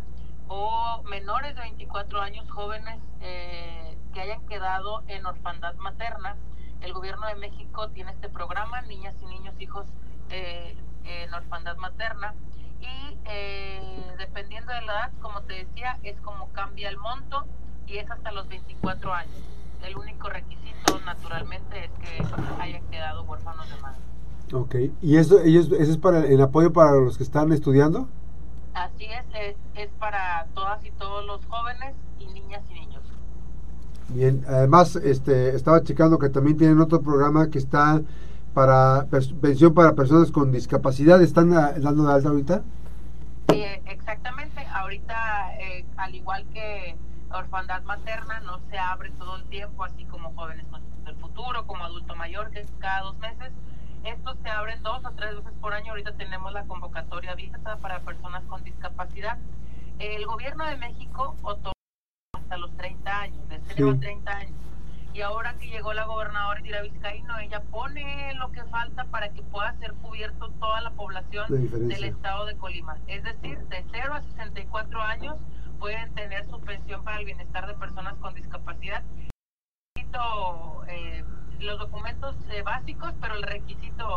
o 0.48 1.02
menores 1.04 1.54
de 1.54 1.60
24 1.60 2.20
años, 2.20 2.50
jóvenes 2.50 2.98
que 3.20 4.20
hayan 4.20 4.44
quedado 4.46 5.02
en 5.06 5.24
orfandad 5.26 5.74
materna. 5.76 6.36
El 6.80 6.92
gobierno 6.92 7.26
de 7.26 7.36
México 7.36 7.88
tiene 7.90 8.10
este 8.12 8.28
programa, 8.28 8.80
niñas 8.82 9.14
y 9.22 9.26
niños, 9.26 9.54
hijos 9.60 9.86
eh, 10.30 10.76
en 11.04 11.34
orfandad 11.34 11.76
materna 11.76 12.34
y 12.80 13.18
eh, 13.24 14.14
dependiendo 14.18 14.72
de 14.72 14.80
la 14.82 14.92
edad, 14.92 15.12
como 15.20 15.42
te 15.42 15.64
decía, 15.64 15.98
es 16.02 16.20
como 16.20 16.52
cambia 16.52 16.88
el 16.88 16.98
monto 16.98 17.46
y 17.86 17.98
es 17.98 18.10
hasta 18.10 18.30
los 18.32 18.48
24 18.48 19.12
años. 19.12 19.59
El 19.82 19.96
único 19.96 20.28
requisito, 20.28 21.00
naturalmente, 21.04 21.84
es 21.84 21.90
que 22.00 22.62
hayan 22.62 22.82
quedado 22.90 23.22
huérfanos 23.24 23.68
de 23.68 23.80
madre. 23.80 24.00
Ok, 24.52 24.74
¿y 25.00 25.16
eso, 25.16 25.40
ellos, 25.40 25.70
eso 25.72 25.92
es 25.92 25.96
para 25.96 26.26
el 26.26 26.40
apoyo 26.40 26.72
para 26.72 26.92
los 26.92 27.16
que 27.16 27.22
están 27.22 27.52
estudiando? 27.52 28.08
Así 28.74 29.04
es, 29.04 29.24
es, 29.34 29.56
es 29.76 29.90
para 29.98 30.46
todas 30.54 30.84
y 30.84 30.90
todos 30.92 31.24
los 31.26 31.44
jóvenes 31.46 31.94
y 32.18 32.26
niñas 32.26 32.62
y 32.70 32.74
niños. 32.74 33.02
Bien, 34.08 34.44
además 34.48 34.96
este, 34.96 35.54
estaba 35.54 35.82
checando 35.82 36.18
que 36.18 36.28
también 36.28 36.56
tienen 36.56 36.80
otro 36.80 37.00
programa 37.00 37.48
que 37.48 37.58
está 37.58 38.02
para 38.54 39.06
pensión 39.40 39.72
para 39.72 39.94
personas 39.94 40.30
con 40.32 40.50
discapacidad. 40.50 41.22
¿Están 41.22 41.52
ah, 41.56 41.72
dando 41.78 42.04
de 42.04 42.12
alta 42.12 42.28
ahorita? 42.28 42.62
Sí, 43.50 43.62
exactamente. 43.86 44.66
Ahorita, 44.74 45.56
eh, 45.60 45.84
al 45.96 46.14
igual 46.14 46.44
que 46.52 46.96
orfandad 47.32 47.82
materna, 47.82 48.40
no 48.40 48.60
se 48.70 48.78
abre 48.78 49.10
todo 49.10 49.36
el 49.36 49.44
tiempo, 49.44 49.84
así 49.84 50.04
como 50.04 50.34
jóvenes 50.34 50.66
del 51.04 51.16
futuro, 51.16 51.66
como 51.66 51.84
adulto 51.84 52.14
mayor, 52.16 52.50
que 52.50 52.60
es 52.60 52.70
cada 52.78 53.02
dos 53.02 53.18
meses. 53.18 53.52
Estos 54.04 54.36
se 54.42 54.48
abren 54.48 54.82
dos 54.82 55.04
o 55.04 55.10
tres 55.12 55.36
veces 55.36 55.52
por 55.60 55.74
año. 55.74 55.92
Ahorita 55.92 56.12
tenemos 56.12 56.52
la 56.52 56.64
convocatoria 56.64 57.32
abierta 57.32 57.76
para 57.76 58.00
personas 58.00 58.42
con 58.44 58.64
discapacidad. 58.64 59.38
El 59.98 60.24
gobierno 60.26 60.64
de 60.64 60.76
México 60.76 61.36
otorga 61.42 61.72
hasta 62.32 62.56
los 62.56 62.74
30 62.76 63.20
años, 63.20 63.48
de 63.48 63.60
0 63.74 63.90
a 63.90 64.00
30 64.00 64.32
años 64.32 64.60
y 65.12 65.22
ahora 65.22 65.54
que 65.58 65.66
llegó 65.66 65.92
la 65.92 66.04
gobernadora 66.04 66.60
Indira 66.60 66.82
Vizcaíno, 66.82 67.38
ella 67.38 67.60
pone 67.70 68.32
lo 68.34 68.52
que 68.52 68.62
falta 68.64 69.04
para 69.04 69.30
que 69.30 69.42
pueda 69.42 69.74
ser 69.78 69.92
cubierto 69.94 70.50
toda 70.60 70.80
la 70.82 70.90
población 70.90 71.48
del 71.88 72.04
estado 72.04 72.46
de 72.46 72.56
Colima. 72.56 72.96
Es 73.08 73.24
decir, 73.24 73.58
de 73.68 73.84
0 73.90 74.14
a 74.14 74.22
64 74.22 75.02
años 75.02 75.36
pueden 75.80 76.14
tener 76.14 76.48
su 76.48 76.60
pensión 76.60 77.02
para 77.02 77.18
el 77.18 77.24
bienestar 77.24 77.66
de 77.66 77.74
personas 77.74 78.14
con 78.18 78.34
discapacidad. 78.34 79.02
Eh, 80.88 81.24
los 81.60 81.78
documentos 81.78 82.36
eh, 82.50 82.62
básicos, 82.62 83.14
pero 83.20 83.34
el 83.34 83.42
requisito 83.42 84.16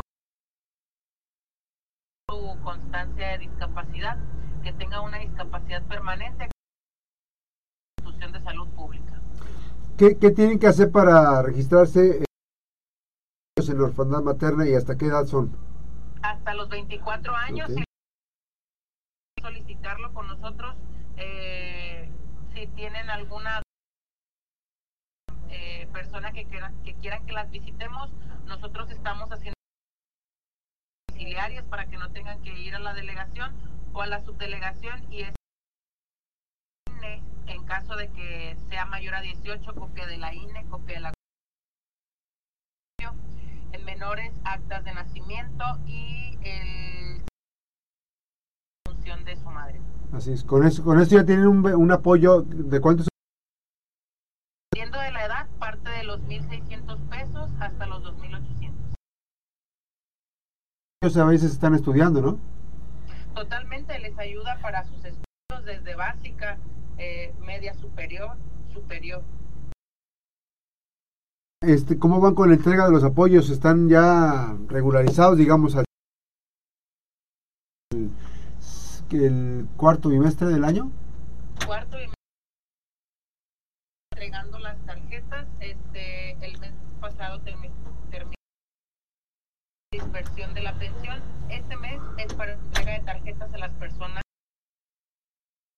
su 2.28 2.58
constancia 2.62 3.28
de 3.28 3.38
discapacidad, 3.38 4.18
que 4.62 4.72
tenga 4.72 5.00
una 5.00 5.18
discapacidad 5.18 5.82
permanente, 5.84 6.50
institución 7.98 8.32
de 8.32 8.40
salud 8.42 8.68
pública. 8.70 9.20
¿Qué, 9.96 10.14
tienen 10.14 10.58
que 10.58 10.66
hacer 10.66 10.90
para 10.90 11.42
registrarse 11.42 12.24
en 13.56 13.78
la 13.78 13.84
orfandad 13.84 14.22
materna 14.22 14.66
y 14.68 14.74
hasta 14.74 14.96
qué 14.96 15.06
edad 15.06 15.26
son? 15.26 15.56
Hasta 16.22 16.54
los 16.54 16.68
24 16.68 17.34
años. 17.36 17.70
Solicitarlo 19.44 20.14
con 20.14 20.26
nosotros. 20.26 20.74
Eh, 21.18 22.10
si 22.54 22.66
tienen 22.68 23.10
alguna 23.10 23.60
eh, 25.50 25.86
persona 25.92 26.32
que 26.32 26.46
quieran, 26.46 26.82
que 26.82 26.94
quieran 26.94 27.26
que 27.26 27.34
las 27.34 27.50
visitemos, 27.50 28.10
nosotros 28.46 28.90
estamos 28.90 29.30
haciendo 29.30 29.52
auxiliares 31.10 31.62
para 31.64 31.84
que 31.84 31.98
no 31.98 32.10
tengan 32.10 32.40
que 32.40 32.58
ir 32.58 32.74
a 32.74 32.78
la 32.78 32.94
delegación 32.94 33.54
o 33.92 34.00
a 34.00 34.06
la 34.06 34.24
subdelegación 34.24 35.12
y 35.12 35.24
es 35.24 35.34
en 37.46 37.64
caso 37.66 37.96
de 37.96 38.10
que 38.12 38.56
sea 38.70 38.86
mayor 38.86 39.14
a 39.14 39.20
18, 39.20 39.74
copia 39.74 40.06
de 40.06 40.16
la 40.16 40.32
INE, 40.32 40.64
copia 40.70 40.94
de 40.94 41.00
la 41.02 41.12
en 43.72 43.84
menores, 43.84 44.32
actas 44.44 44.84
de 44.84 44.94
nacimiento 44.94 45.64
y 45.86 46.38
el 46.42 47.33
de 49.34 49.42
su 49.42 49.50
madre. 49.50 49.80
Así 50.12 50.32
es, 50.32 50.44
con 50.44 50.66
eso, 50.66 50.84
con 50.84 51.00
esto 51.00 51.16
ya 51.16 51.24
tienen 51.24 51.46
un, 51.46 51.66
un 51.66 51.92
apoyo 51.92 52.42
de 52.42 52.80
cuántos 52.80 53.08
Dependiendo 54.72 55.00
de 55.00 55.12
la 55.12 55.26
edad, 55.26 55.48
parte 55.58 55.90
de 55.90 56.04
los 56.04 56.20
1.600 56.20 56.98
pesos 57.08 57.50
hasta 57.60 57.86
los 57.86 58.02
2.800. 58.02 58.72
Ellos 61.02 61.16
a 61.16 61.24
veces 61.24 61.52
están 61.52 61.74
estudiando, 61.74 62.20
¿no? 62.20 62.38
Totalmente, 63.34 63.98
les 63.98 64.18
ayuda 64.18 64.58
para 64.62 64.84
sus 64.84 65.04
estudios 65.04 65.64
desde 65.64 65.94
básica, 65.94 66.58
eh, 66.98 67.34
media 67.40 67.74
superior, 67.74 68.36
superior. 68.72 69.22
Este, 71.60 71.98
¿Cómo 71.98 72.20
van 72.20 72.34
con 72.34 72.48
la 72.48 72.56
entrega 72.56 72.86
de 72.86 72.92
los 72.92 73.04
apoyos? 73.04 73.50
¿Están 73.50 73.88
ya 73.88 74.56
regularizados, 74.68 75.38
digamos, 75.38 75.76
al 75.76 75.84
el 79.16 79.68
cuarto 79.76 80.08
bimestre 80.08 80.48
del 80.48 80.64
año? 80.64 80.90
Cuarto 81.66 81.96
bimestre 81.96 82.14
entregando 84.12 84.58
las 84.58 84.78
tarjetas. 84.86 85.46
Este, 85.60 86.32
el 86.44 86.58
mes 86.58 86.72
pasado 87.00 87.40
terminó 87.40 87.74
dispersión 89.92 90.54
de 90.54 90.62
la 90.62 90.74
pensión. 90.74 91.22
Este 91.48 91.76
mes 91.76 92.00
es 92.18 92.34
para 92.34 92.54
entrega 92.54 92.92
de 92.94 93.00
tarjetas 93.00 93.54
a 93.54 93.58
las 93.58 93.70
personas 93.74 94.24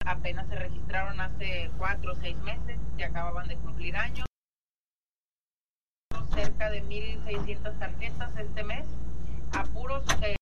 apenas 0.07 0.49
se 0.49 0.55
registraron 0.55 1.21
hace 1.21 1.71
cuatro 1.79 2.13
o 2.13 2.15
seis 2.17 2.37
meses, 2.39 2.79
que 2.97 3.05
acababan 3.05 3.49
de 3.49 3.57
cumplir 3.57 3.97
años. 3.97 4.27
Cerca 6.35 6.71
de 6.71 6.83
1.600 6.85 7.79
tarjetas 7.79 8.37
este 8.37 8.65
mes, 8.65 8.87
apuros 9.53 10.05
eh, 10.23 10.37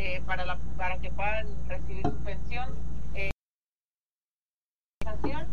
eh, 0.00 0.22
para, 0.24 0.46
la, 0.46 0.56
para 0.78 0.98
que 0.98 1.10
puedan 1.10 1.46
recibir 1.68 2.02
su 2.02 2.16
pensión. 2.24 2.74
Eh, 3.14 3.30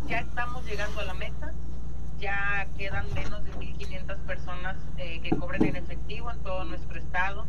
ya 0.07 0.19
estamos 0.19 0.65
llegando 0.65 1.01
a 1.01 1.05
la 1.05 1.13
meta, 1.13 1.51
ya 2.17 2.65
quedan 2.77 3.13
menos 3.13 3.43
de 3.43 3.51
1.500 3.51 4.17
personas 4.19 4.77
eh, 4.97 5.19
que 5.21 5.31
cobren 5.31 5.65
en 5.65 5.75
efectivo 5.75 6.31
en 6.31 6.39
todo 6.43 6.63
nuestro 6.63 6.97
estado. 6.97 7.45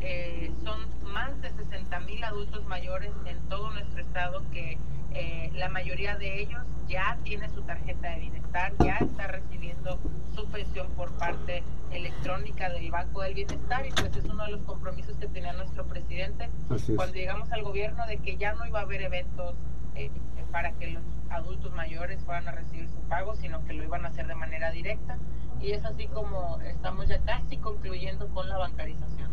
Eh, 0.00 0.50
son 0.64 0.80
más 1.12 1.38
de 1.42 1.50
60 1.50 2.00
mil 2.00 2.24
adultos 2.24 2.64
mayores 2.64 3.10
en 3.26 3.38
todo 3.48 3.70
nuestro 3.70 4.00
estado 4.00 4.42
que 4.50 4.78
eh, 5.14 5.50
la 5.54 5.68
mayoría 5.68 6.16
de 6.16 6.40
ellos 6.40 6.62
ya 6.88 7.18
tiene 7.22 7.48
su 7.50 7.62
tarjeta 7.62 8.10
de 8.10 8.20
bienestar, 8.20 8.72
ya 8.78 8.96
está 8.98 9.26
recibiendo 9.26 9.98
su 10.34 10.46
pensión 10.48 10.88
por 10.96 11.12
parte 11.18 11.62
electrónica 11.90 12.70
del 12.70 12.90
Banco 12.90 13.22
del 13.22 13.34
Bienestar 13.34 13.86
y 13.86 13.90
pues 13.90 14.16
es 14.16 14.24
uno 14.24 14.44
de 14.44 14.52
los 14.52 14.62
compromisos 14.62 15.16
que 15.16 15.26
tenía 15.28 15.52
nuestro 15.52 15.86
presidente 15.86 16.48
cuando 16.96 17.14
llegamos 17.14 17.50
al 17.52 17.62
gobierno 17.62 18.06
de 18.06 18.18
que 18.18 18.36
ya 18.36 18.54
no 18.54 18.66
iba 18.66 18.80
a 18.80 18.82
haber 18.82 19.02
eventos 19.02 19.54
eh, 19.98 20.10
para 20.50 20.72
que 20.72 20.90
los 20.92 21.02
adultos 21.30 21.72
mayores 21.74 22.22
fueran 22.24 22.48
a 22.48 22.52
recibir 22.52 22.88
su 22.88 23.00
pago, 23.08 23.34
sino 23.36 23.64
que 23.64 23.74
lo 23.74 23.84
iban 23.84 24.04
a 24.04 24.08
hacer 24.08 24.26
de 24.26 24.34
manera 24.34 24.70
directa 24.70 25.18
y 25.60 25.72
es 25.72 25.84
así 25.84 26.06
como 26.06 26.58
estamos 26.62 27.08
ya 27.08 27.18
casi 27.20 27.56
concluyendo 27.58 28.28
con 28.28 28.48
la 28.48 28.58
bancarización. 28.58 29.28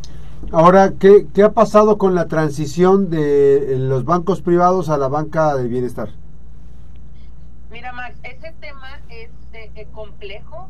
Ahora, 0.52 0.94
¿qué, 1.00 1.28
¿qué 1.34 1.44
ha 1.44 1.54
pasado 1.54 1.98
con 1.98 2.16
la 2.16 2.28
transición 2.28 3.10
de 3.10 3.76
los 3.80 4.06
bancos 4.06 4.42
privados 4.42 4.90
a 4.90 4.98
la 4.98 5.08
banca 5.08 5.56
del 5.56 5.70
bienestar? 5.70 6.10
Mira, 7.72 7.92
Max, 7.94 8.18
ese 8.24 8.54
tema 8.60 9.00
es 9.10 9.30
eh, 9.54 9.88
complejo. 9.92 10.70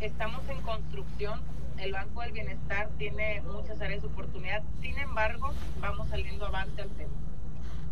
Estamos 0.00 0.40
en 0.48 0.60
construcción. 0.62 1.40
El 1.78 1.92
Banco 1.92 2.20
del 2.20 2.32
Bienestar 2.32 2.88
tiene 2.98 3.42
muchas 3.42 3.80
áreas 3.80 4.02
de 4.02 4.08
oportunidad. 4.08 4.62
Sin 4.80 4.96
embargo, 4.98 5.50
vamos 5.80 6.08
saliendo 6.08 6.46
avante 6.46 6.82
al 6.82 6.90
tema. 6.90 7.12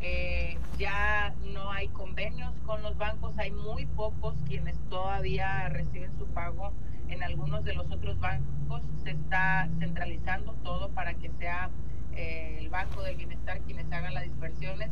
Eh, 0.02 0.58
ya 0.78 1.34
no 1.54 1.70
hay 1.70 1.88
convenios 1.88 2.52
con 2.66 2.82
los 2.82 2.96
bancos, 2.98 3.38
hay 3.38 3.52
muy 3.52 3.86
pocos 3.86 4.34
quienes 4.46 4.76
todavía 4.90 5.68
reciben 5.68 6.12
su 6.18 6.26
pago 6.26 6.72
en 7.08 7.22
algunos 7.22 7.64
de 7.64 7.74
los 7.74 7.90
otros 7.90 8.18
bancos 8.18 8.82
se 9.04 9.10
está 9.10 9.68
centralizando 9.78 10.54
todo 10.64 10.88
para 10.90 11.14
que 11.14 11.30
sea 11.38 11.70
eh, 12.14 12.56
el 12.58 12.70
Banco 12.70 13.02
del 13.02 13.16
Bienestar 13.16 13.60
quienes 13.60 13.90
hagan 13.92 14.14
las 14.14 14.24
dispersiones. 14.24 14.90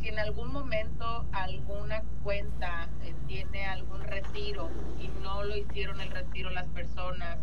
Si 0.00 0.08
en 0.08 0.18
algún 0.18 0.52
momento 0.52 1.26
alguna 1.32 2.02
cuenta 2.22 2.88
eh, 3.02 3.14
tiene 3.26 3.66
algún 3.66 4.00
retiro 4.02 4.70
y 5.00 5.08
no 5.22 5.42
lo 5.42 5.56
hicieron 5.56 6.00
el 6.00 6.10
retiro 6.10 6.50
las 6.50 6.68
personas, 6.68 7.38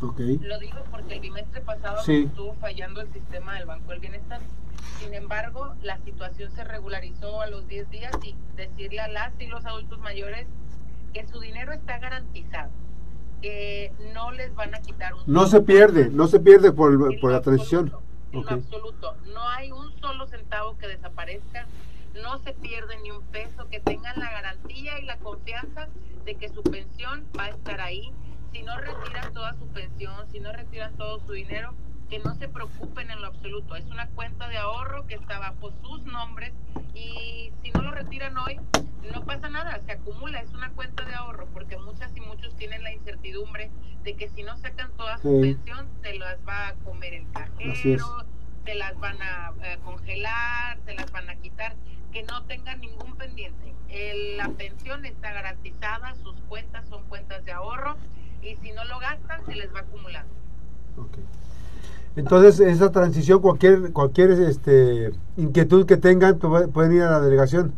lo 0.00 0.58
digo 0.58 0.82
porque 0.90 1.14
el 1.14 1.20
bimestre 1.20 1.60
pasado 1.60 2.00
estuvo 2.06 2.54
fallando 2.54 3.00
el 3.02 3.12
sistema 3.12 3.54
del 3.54 3.66
Banco 3.66 3.90
del 3.90 4.00
Bienestar. 4.00 4.40
Sin 4.98 5.14
embargo, 5.14 5.74
la 5.82 5.98
situación 5.98 6.50
se 6.52 6.64
regularizó 6.64 7.40
a 7.40 7.46
los 7.46 7.66
10 7.68 7.90
días 7.90 8.12
y 8.22 8.34
decirle 8.56 9.00
a 9.00 9.08
las 9.08 9.32
y 9.40 9.46
los 9.46 9.64
adultos 9.66 9.98
mayores 9.98 10.46
que 11.12 11.26
su 11.26 11.40
dinero 11.40 11.72
está 11.72 11.98
garantizado 11.98 12.70
que 13.44 13.92
no 14.14 14.30
les 14.32 14.54
van 14.54 14.74
a 14.74 14.80
quitar 14.80 15.12
un 15.12 15.20
No 15.26 15.46
se 15.46 15.60
pierde, 15.60 16.08
no 16.08 16.28
se 16.28 16.40
pierde 16.40 16.72
por, 16.72 17.20
por 17.20 17.30
la 17.30 17.42
transición. 17.42 17.92
En 18.32 18.48
absoluto, 18.48 19.16
no 19.34 19.46
hay 19.50 19.70
un 19.70 19.92
solo 20.00 20.26
centavo 20.26 20.78
que 20.78 20.88
desaparezca, 20.88 21.66
no 22.14 22.38
se 22.38 22.54
pierde 22.54 22.98
ni 23.02 23.10
un 23.10 23.22
peso, 23.26 23.68
que 23.68 23.80
tengan 23.80 24.18
la 24.18 24.30
garantía 24.30 24.98
y 24.98 25.04
la 25.04 25.18
confianza 25.18 25.88
de 26.24 26.36
que 26.36 26.48
su 26.48 26.62
pensión 26.62 27.24
va 27.38 27.44
a 27.44 27.48
estar 27.50 27.82
ahí. 27.82 28.12
Si 28.50 28.62
no 28.62 28.76
retiran 28.78 29.34
toda 29.34 29.52
su 29.54 29.66
pensión, 29.68 30.14
si 30.32 30.40
no 30.40 30.50
retiran 30.50 30.96
todo 30.96 31.20
su 31.26 31.32
dinero, 31.32 31.74
que 32.08 32.18
no 32.18 32.34
se 32.34 32.48
preocupen 32.48 33.10
en 33.10 33.20
lo 33.20 33.28
absoluto. 33.28 33.76
Es 33.76 33.86
una 33.86 34.08
cuenta 34.08 34.48
de 34.48 34.58
ahorro 34.58 35.06
que 35.06 35.14
está 35.14 35.38
bajo 35.38 35.72
sus 35.82 36.04
nombres 36.04 36.52
y 36.94 37.52
si 37.62 37.70
no 37.72 37.82
lo 37.82 37.90
retiran 37.92 38.36
hoy, 38.38 38.60
no 39.12 39.24
pasa 39.24 39.48
nada, 39.48 39.80
se 39.84 39.92
acumula, 39.92 40.40
es 40.40 40.52
una 40.52 40.70
cuenta 40.70 41.04
de 41.04 41.14
ahorro, 41.14 41.46
porque 41.52 41.76
muchas 41.76 42.16
y 42.16 42.20
muchos 42.20 42.56
tienen 42.56 42.82
la 42.82 42.92
incertidumbre 42.92 43.70
de 44.02 44.14
que 44.16 44.28
si 44.28 44.42
no 44.42 44.56
sacan 44.58 44.90
toda 44.96 45.18
su 45.18 45.40
pensión, 45.40 45.88
se 46.02 46.14
las 46.14 46.38
va 46.46 46.68
a 46.68 46.74
comer 46.76 47.14
el 47.14 47.30
cajero, 47.32 48.24
se 48.64 48.74
las 48.74 48.98
van 48.98 49.20
a 49.20 49.52
eh, 49.62 49.78
congelar, 49.84 50.78
se 50.84 50.94
las 50.94 51.10
van 51.10 51.28
a 51.28 51.36
quitar, 51.36 51.74
que 52.12 52.22
no 52.22 52.44
tengan 52.44 52.80
ningún 52.80 53.16
pendiente. 53.16 53.74
la 54.36 54.48
pensión 54.50 55.04
está 55.04 55.32
garantizada, 55.32 56.14
sus 56.16 56.40
cuentas 56.42 56.88
son 56.88 57.04
cuentas 57.04 57.44
de 57.44 57.52
ahorro 57.52 57.96
y 58.42 58.56
si 58.56 58.72
no 58.72 58.84
lo 58.84 58.98
gastan, 58.98 59.44
se 59.46 59.54
les 59.54 59.74
va 59.74 59.80
acumulando. 59.80 60.32
Entonces, 62.16 62.60
esa 62.60 62.92
transición, 62.92 63.40
cualquier 63.40 63.92
cualquier 63.92 64.30
este, 64.30 65.12
inquietud 65.36 65.84
que 65.84 65.96
tengan, 65.96 66.38
pueden 66.38 66.92
ir 66.92 67.02
a 67.02 67.10
la 67.10 67.20
delegación. 67.20 67.74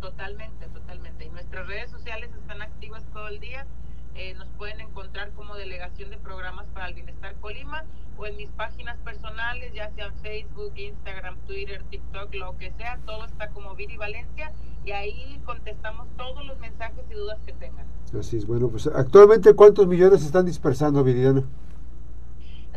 Totalmente, 0.00 0.66
totalmente. 0.68 1.24
Y 1.24 1.30
nuestras 1.30 1.66
redes 1.66 1.90
sociales 1.90 2.30
están 2.40 2.62
activas 2.62 3.02
todo 3.12 3.28
el 3.28 3.40
día. 3.40 3.66
Eh, 4.14 4.34
nos 4.34 4.46
pueden 4.58 4.80
encontrar 4.80 5.30
como 5.32 5.56
Delegación 5.56 6.10
de 6.10 6.18
Programas 6.18 6.66
para 6.72 6.86
el 6.86 6.94
Bienestar 6.94 7.34
Colima 7.40 7.84
o 8.16 8.26
en 8.26 8.36
mis 8.36 8.48
páginas 8.50 8.96
personales, 8.98 9.72
ya 9.74 9.90
sean 9.96 10.12
Facebook, 10.22 10.72
Instagram, 10.76 11.36
Twitter, 11.46 11.82
TikTok, 11.90 12.32
lo 12.34 12.56
que 12.56 12.72
sea, 12.78 12.98
todo 13.06 13.24
está 13.24 13.48
como 13.48 13.74
Viri 13.74 13.96
Valencia 13.96 14.52
y 14.84 14.92
ahí 14.92 15.40
contestamos 15.44 16.06
todos 16.16 16.46
los 16.46 16.58
mensajes 16.60 17.04
y 17.10 17.14
dudas 17.14 17.38
que 17.44 17.52
tengan. 17.54 17.86
Así 18.16 18.36
es, 18.36 18.46
bueno, 18.46 18.68
pues 18.68 18.86
actualmente 18.86 19.54
¿cuántos 19.54 19.88
millones 19.88 20.24
están 20.24 20.46
dispersando, 20.46 21.02
Viridiana? 21.02 21.42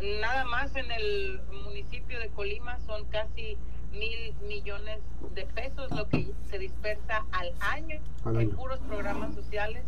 Nada 0.02 0.44
más 0.44 0.74
en 0.76 0.90
el 0.92 1.40
municipio 1.64 2.20
de 2.20 2.28
Colima 2.28 2.78
son 2.86 3.04
casi 3.06 3.56
mil 3.92 4.34
millones 4.46 5.00
de 5.34 5.44
pesos 5.46 5.90
lo 5.90 6.08
que 6.08 6.32
se 6.48 6.58
dispersa 6.58 7.24
al 7.32 7.52
año, 7.60 8.00
en 8.26 8.50
puros 8.50 8.78
programas 8.80 9.34
sociales. 9.34 9.82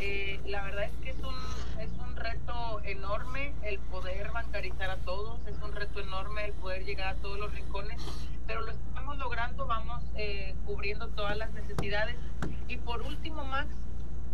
Eh, 0.00 0.38
la 0.46 0.62
verdad 0.64 0.84
es 0.84 0.92
que 1.02 1.10
es 1.10 1.18
un, 1.20 1.34
es 1.80 1.90
un 1.98 2.14
reto 2.16 2.80
enorme 2.84 3.54
el 3.62 3.78
poder 3.78 4.30
bancarizar 4.32 4.90
a 4.90 4.96
todos, 4.98 5.38
es 5.46 5.56
un 5.62 5.72
reto 5.72 6.00
enorme 6.00 6.44
el 6.44 6.52
poder 6.54 6.84
llegar 6.84 7.08
a 7.08 7.14
todos 7.14 7.38
los 7.38 7.52
rincones, 7.54 8.00
pero 8.46 8.62
lo 8.62 8.72
estamos 8.72 9.16
logrando, 9.16 9.66
vamos 9.66 10.02
eh, 10.16 10.54
cubriendo 10.66 11.08
todas 11.08 11.38
las 11.38 11.52
necesidades. 11.52 12.16
Y 12.66 12.76
por 12.76 13.00
último, 13.02 13.44
Max, 13.44 13.68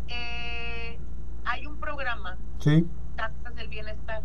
eh, 0.09 0.99
hay 1.45 1.67
un 1.67 1.77
programa, 1.79 2.37
¿Sí? 2.59 2.87
del 3.55 3.69
Bienestar, 3.69 4.23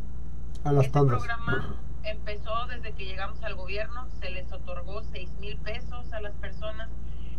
a 0.63 0.71
las 0.71 0.85
este 0.85 0.99
programa 0.99 1.75
empezó 2.03 2.65
desde 2.67 2.93
que 2.93 3.05
llegamos 3.05 3.41
al 3.43 3.55
gobierno, 3.55 4.07
se 4.19 4.29
les 4.29 4.51
otorgó 4.51 5.03
6 5.03 5.31
mil 5.39 5.57
pesos 5.57 6.11
a 6.11 6.21
las 6.21 6.33
personas, 6.35 6.89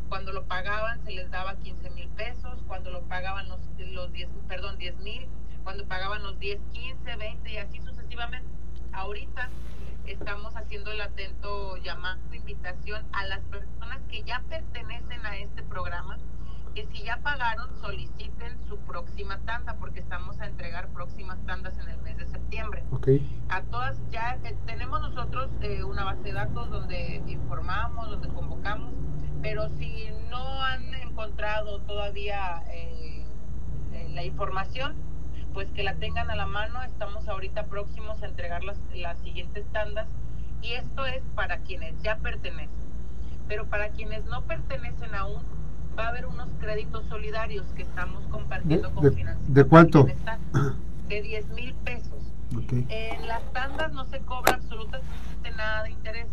cuando 0.08 0.32
lo 0.32 0.44
pagaban 0.44 1.02
se 1.04 1.12
les 1.12 1.30
daba 1.30 1.56
15 1.56 1.90
mil 1.90 2.08
pesos, 2.10 2.58
cuando 2.66 2.90
lo 2.90 3.02
pagaban 3.02 3.48
los, 3.48 3.60
los 3.78 4.12
10, 4.12 4.28
perdón, 4.48 4.78
10 4.78 4.98
mil, 4.98 5.26
cuando 5.64 5.86
pagaban 5.86 6.22
los 6.22 6.38
10, 6.38 6.60
15, 6.72 7.16
20 7.16 7.52
y 7.52 7.56
así 7.58 7.80
sucesivamente. 7.80 8.48
Ahorita 8.92 9.50
estamos 10.06 10.56
haciendo 10.56 10.90
el 10.90 11.00
atento 11.00 11.76
llamado, 11.76 12.18
invitación 12.32 13.04
a 13.12 13.26
las 13.26 13.40
personas 13.44 14.00
que 14.08 14.22
ya 14.22 14.42
pertenecen 14.48 15.24
a 15.24 15.36
que 16.74 16.86
si 16.86 17.02
ya 17.04 17.18
pagaron 17.18 17.68
soliciten 17.80 18.58
su 18.68 18.78
próxima 18.78 19.38
tanda 19.40 19.74
porque 19.74 20.00
estamos 20.00 20.40
a 20.40 20.46
entregar 20.46 20.88
próximas 20.88 21.38
tandas 21.46 21.76
en 21.78 21.88
el 21.88 21.98
mes 22.02 22.16
de 22.18 22.26
septiembre. 22.26 22.84
A 23.48 23.62
todas 23.62 23.98
ya 24.10 24.38
eh, 24.44 24.56
tenemos 24.66 25.00
nosotros 25.00 25.50
eh, 25.60 25.82
una 25.84 26.04
base 26.04 26.22
de 26.22 26.32
datos 26.32 26.70
donde 26.70 27.22
informamos, 27.26 28.10
donde 28.10 28.28
convocamos, 28.28 28.92
pero 29.42 29.68
si 29.70 30.10
no 30.30 30.62
han 30.62 30.94
encontrado 30.94 31.80
todavía 31.80 32.62
eh, 32.68 33.24
la 34.10 34.24
información, 34.24 34.94
pues 35.52 35.68
que 35.72 35.82
la 35.82 35.94
tengan 35.96 36.30
a 36.30 36.36
la 36.36 36.46
mano. 36.46 36.82
Estamos 36.84 37.28
ahorita 37.28 37.66
próximos 37.66 38.22
a 38.22 38.26
entregar 38.26 38.62
las, 38.62 38.78
las 38.94 39.18
siguientes 39.20 39.64
tandas 39.72 40.06
y 40.62 40.72
esto 40.72 41.06
es 41.06 41.22
para 41.34 41.58
quienes 41.58 42.00
ya 42.02 42.16
pertenecen 42.18 42.90
pero 43.50 43.66
para 43.66 43.88
quienes 43.88 44.24
no 44.26 44.42
pertenecen 44.42 45.12
aún, 45.12 45.42
va 45.98 46.06
a 46.06 46.08
haber 46.08 46.26
unos 46.26 46.48
créditos 46.58 47.04
solidarios 47.06 47.66
que 47.74 47.82
estamos 47.82 48.22
compartiendo 48.28 48.88
¿De, 48.88 48.94
con 48.94 49.04
de, 49.04 49.10
Financiamiento 49.10 49.52
de 49.52 49.66
cuánto? 49.66 50.06
De 51.08 51.22
10 51.22 51.48
mil 51.50 51.74
pesos. 51.74 52.22
Okay. 52.64 52.86
En 52.88 53.26
las 53.28 53.42
tandas 53.52 53.92
no 53.92 54.04
se 54.06 54.20
cobra 54.20 54.54
absolutamente 54.54 55.50
nada 55.56 55.84
de 55.84 55.90
interés. 55.90 56.26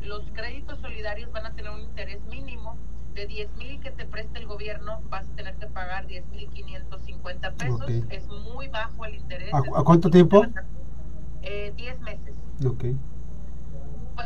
Los 0.00 0.22
créditos 0.32 0.78
solidarios 0.80 1.30
van 1.32 1.46
a 1.46 1.52
tener 1.52 1.70
un 1.70 1.80
interés 1.80 2.20
mínimo 2.26 2.76
de 3.14 3.26
10 3.26 3.56
mil 3.56 3.80
que 3.80 3.90
te 3.90 4.04
preste 4.06 4.38
el 4.38 4.46
gobierno, 4.46 5.00
vas 5.10 5.28
a 5.28 5.36
tener 5.36 5.54
que 5.56 5.66
pagar 5.66 6.06
10 6.06 6.26
mil 6.28 6.48
550 6.50 7.52
pesos. 7.52 7.82
Ok. 7.82 7.90
Es 8.10 8.26
muy 8.28 8.68
bajo 8.68 9.04
el 9.04 9.16
interés. 9.16 9.52
¿A- 9.52 9.84
cuánto 9.84 10.10
tiempo? 10.10 10.44
Eh, 11.42 11.72
10 11.76 12.00
meses. 12.00 12.34
Ok. 12.64 12.84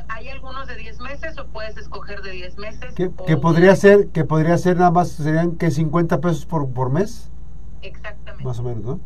Hay 0.09 0.29
algunos 0.29 0.67
de 0.67 0.77
10 0.77 1.01
meses 1.01 1.39
o 1.39 1.47
puedes 1.49 1.77
escoger 1.77 2.23
de 2.23 2.31
10 2.33 2.59
meses. 2.59 2.95
¿Qué, 2.95 3.07
o 3.17 3.25
qué 3.25 3.37
podría 3.37 3.77
ser? 3.77 4.09
que 4.09 4.25
podría 4.25 4.59
ser 4.59 4.77
nada 4.79 4.91
más? 4.91 5.11
¿Serían 5.11 5.57
que 5.57 5.71
50 5.71 6.21
pesos 6.21 6.47
por, 6.47 6.69
por 6.73 6.91
mes? 6.91 7.31
Exactamente. 7.83 8.45
Más 8.45 8.59
o 8.59 8.63
menos, 8.63 8.85
¿no? 8.85 9.01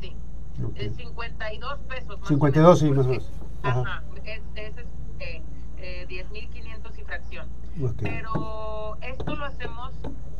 Sí. 0.00 0.16
Ok. 0.64 0.72
Es 0.76 0.96
52 0.96 1.78
pesos. 1.88 2.18
Más 2.20 2.28
52, 2.28 2.78
sí, 2.78 2.86
o 2.86 2.90
menos, 2.90 3.06
más 3.06 3.06
o 3.06 3.10
menos. 3.10 3.30
Ajá. 3.62 3.80
Ajá. 3.80 4.02
Es, 4.24 4.42
es, 4.56 4.76
este, 4.78 5.42
eh, 5.78 6.06
10.500 6.08 6.98
y 6.98 7.02
fracción. 7.04 7.46
Ok. 7.82 7.92
Pero 8.02 8.96
esto 9.02 9.36
lo 9.36 9.44
hacemos 9.44 9.92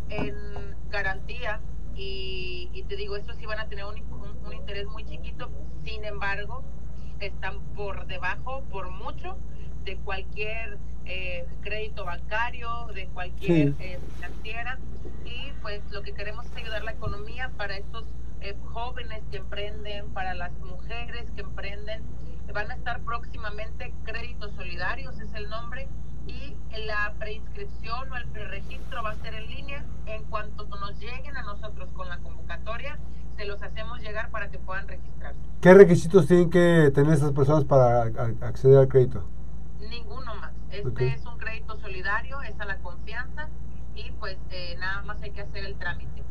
en 0.08 0.34
garantía 0.90 1.60
y, 1.96 2.70
y 2.72 2.82
te 2.84 2.96
digo, 2.96 3.16
estos 3.16 3.36
sí 3.36 3.46
van 3.46 3.58
a 3.60 3.66
tener 3.68 3.84
un, 3.84 3.94
un- 4.12 4.46
un 4.46 4.52
interés 4.52 4.86
muy 4.86 5.04
chiquito, 5.04 5.48
sin 5.84 6.04
embargo, 6.04 6.62
están 7.26 7.60
por 7.74 8.06
debajo, 8.06 8.62
por 8.70 8.90
mucho, 8.90 9.36
de 9.84 9.96
cualquier 9.98 10.78
eh, 11.06 11.46
crédito 11.60 12.04
bancario, 12.04 12.86
de 12.94 13.06
cualquier 13.08 13.74
Sí. 13.74 13.76
eh, 13.80 13.98
financiera. 14.14 14.78
Y 15.24 15.52
pues 15.60 15.82
lo 15.90 16.02
que 16.02 16.12
queremos 16.14 16.46
es 16.46 16.56
ayudar 16.56 16.82
la 16.84 16.92
economía 16.92 17.50
para 17.56 17.76
estos 17.76 18.04
eh, 18.40 18.54
jóvenes 18.72 19.22
que 19.30 19.38
emprenden, 19.38 20.10
para 20.10 20.34
las 20.34 20.52
mujeres 20.60 21.30
que 21.32 21.42
emprenden. 21.42 22.02
Van 22.52 22.70
a 22.70 22.74
estar 22.74 23.00
próximamente 23.00 23.92
créditos 24.04 24.52
solidarios, 24.54 25.18
es 25.18 25.32
el 25.34 25.48
nombre, 25.48 25.88
y 26.26 26.54
la 26.86 27.12
preinscripción 27.18 28.10
o 28.12 28.16
el 28.16 28.26
preregistro 28.28 29.02
va 29.02 29.10
a 29.10 29.16
ser 29.16 29.34
en 29.34 29.46
línea. 29.48 29.84
En 30.06 30.24
cuanto 30.24 30.64
nos 30.66 30.98
lleguen 30.98 31.36
a 31.36 31.42
nosotros 31.42 31.90
con 31.92 32.08
la 32.08 32.18
convocatoria, 32.18 32.98
se 33.36 33.44
los 33.44 33.62
hacemos 33.62 34.00
llegar 34.00 34.30
para 34.30 34.48
que 34.50 34.58
puedan 34.58 34.86
registrarse. 34.88 35.38
¿Qué 35.60 35.74
requisitos 35.74 36.26
tienen 36.26 36.50
que 36.50 36.90
tener 36.94 37.12
estas 37.14 37.32
personas 37.32 37.64
para 37.64 38.02
acceder 38.42 38.78
al 38.78 38.88
crédito? 38.88 39.24
Ninguno 39.80 40.34
más. 40.36 40.52
Este 40.70 41.08
es 41.08 41.24
un 41.26 41.38
crédito 41.38 41.76
solidario, 41.78 42.40
es 42.42 42.58
a 42.60 42.64
la 42.64 42.76
confianza 42.78 43.48
y 43.94 44.10
pues 44.12 44.36
eh, 44.50 44.76
nada 44.78 45.02
más 45.02 45.20
hay 45.22 45.30
que 45.30 45.40
hacer 45.42 45.64
el 45.64 45.76
trámite. 45.76 46.22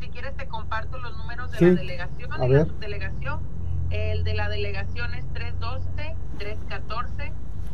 Si 0.00 0.08
quieres 0.10 0.36
te 0.36 0.46
comparto 0.46 0.98
los 0.98 1.16
números 1.16 1.50
de 1.52 1.58
Sí. 1.58 1.64
la 1.66 1.74
delegación 1.74 2.32
A 2.32 2.46
y 2.46 2.48
la 2.50 2.64
subdelegación. 2.66 3.40
El 3.90 4.22
de 4.22 4.34
la 4.34 4.48
delegación 4.48 5.14
es 5.14 5.24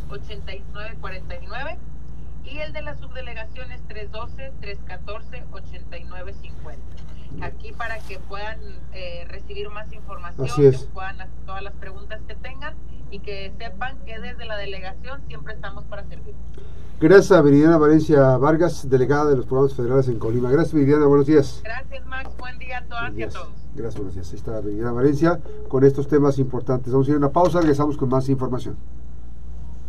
312-314-8949 0.08 1.76
y 2.46 2.58
el 2.58 2.72
de 2.72 2.82
la 2.82 2.96
subdelegación 2.96 3.70
es 3.72 3.80
312-314-8950. 3.88 6.76
Aquí 7.42 7.72
para 7.72 7.98
que 7.98 8.18
puedan 8.20 8.58
eh, 8.92 9.26
recibir 9.28 9.68
más 9.70 9.92
información, 9.92 10.46
Así 10.48 10.64
es. 10.64 10.84
que 10.84 10.92
puedan 10.92 11.20
hacer 11.20 11.34
todas 11.44 11.62
las 11.62 11.74
preguntas 11.74 12.20
que 12.26 12.34
tengan 12.36 12.74
y 13.10 13.18
que 13.18 13.52
sepan 13.58 13.98
que 14.06 14.18
desde 14.18 14.46
la 14.46 14.56
delegación 14.56 15.20
siempre 15.26 15.54
estamos 15.54 15.84
para 15.84 16.04
servir. 16.06 16.34
Gracias 16.98 17.32
a 17.32 17.42
Viridiana 17.42 17.76
Valencia 17.76 18.38
Vargas, 18.38 18.88
delegada 18.88 19.26
de 19.26 19.36
los 19.36 19.44
programas 19.44 19.74
federales 19.74 20.08
en 20.08 20.18
Colima. 20.18 20.50
Gracias, 20.50 20.72
Viridiana. 20.72 21.04
Buenos 21.06 21.26
días. 21.26 21.60
Gracias 21.62 22.06
Max, 22.06 22.30
buen 22.38 22.58
día 22.58 22.78
a 22.78 22.84
todas 22.84 23.14
y 23.14 23.22
a 23.22 23.28
todos. 23.28 23.50
Gracias, 23.74 23.96
buenos 23.96 24.14
días. 24.14 24.30
Ahí 24.30 24.36
está 24.36 24.60
Viridiana 24.60 24.92
Valencia 24.92 25.38
con 25.68 25.84
estos 25.84 26.08
temas 26.08 26.38
importantes. 26.38 26.90
Vamos 26.92 27.06
a 27.08 27.10
ir 27.10 27.16
a 27.16 27.18
una 27.18 27.32
pausa, 27.32 27.60
regresamos 27.60 27.98
con 27.98 28.08
más 28.08 28.28
información. 28.30 28.78